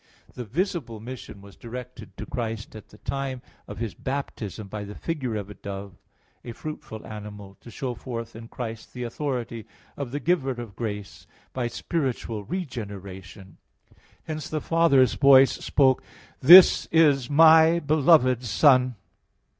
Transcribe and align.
The 0.33 0.45
visible 0.45 0.99
mission 0.99 1.41
was 1.41 1.55
directed 1.55 2.17
to 2.17 2.25
Christ 2.25 2.75
at 2.75 2.87
the 2.87 2.97
time 2.97 3.43
of 3.67 3.77
His 3.77 3.93
baptism 3.93 4.67
by 4.67 4.83
the 4.83 4.95
figure 4.95 5.35
of 5.35 5.47
a 5.51 5.53
dove, 5.53 5.93
a 6.43 6.53
fruitful 6.53 7.05
animal, 7.05 7.53
to 7.61 7.69
show 7.69 7.93
forth 7.93 8.35
in 8.35 8.47
Christ 8.47 8.93
the 8.95 9.03
authority 9.03 9.67
of 9.95 10.09
the 10.09 10.19
giver 10.19 10.59
of 10.59 10.75
grace 10.75 11.27
by 11.53 11.67
spiritual 11.67 12.43
regeneration; 12.43 13.57
hence 14.23 14.49
the 14.49 14.59
Father's 14.59 15.13
voice 15.13 15.51
spoke, 15.51 16.01
"This 16.39 16.87
is 16.87 17.29
My 17.29 17.77
beloved 17.79 18.43
Son" 18.43 18.81
(Matt. 18.83 18.95